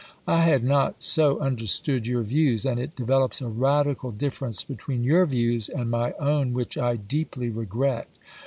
I 0.25 0.45
had 0.45 0.63
not 0.63 1.03
so 1.03 1.37
understood 1.37 2.07
your 2.07 2.23
views, 2.23 2.65
and 2.65 2.79
it 2.79 2.95
develops 2.95 3.39
a 3.39 3.49
radical 3.49 4.09
difference 4.09 4.63
between 4.63 5.03
your 5.03 5.27
views 5.27 5.69
and 5.69 5.91
my 5.91 6.13
own, 6.13 6.53
which 6.53 6.75
I 6.75 6.95
deeply 6.95 7.49
regret. 7.49 8.09